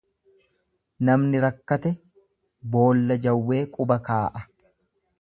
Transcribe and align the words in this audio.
Namni 1.09 1.41
rakkate 1.43 1.93
boolla 2.77 3.21
jawwee 3.29 3.63
quba 3.79 4.03
kaa'a. 4.11 4.47